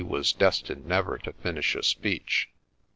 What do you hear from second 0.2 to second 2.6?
destined never to finish a speech.